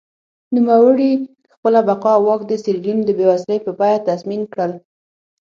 نوموړي 0.55 1.11
خپله 1.53 1.79
بقا 1.87 2.11
او 2.17 2.21
واک 2.27 2.41
د 2.47 2.51
سیریلیون 2.63 2.99
د 3.05 3.09
بېوزلۍ 3.17 3.57
په 3.65 3.71
بیه 3.79 4.03
تضمین 4.09 4.41
کړل. 4.53 4.71